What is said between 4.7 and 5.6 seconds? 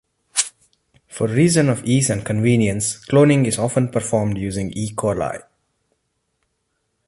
"E. coli".